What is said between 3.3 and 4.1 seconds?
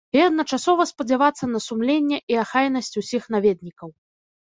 наведнікаў.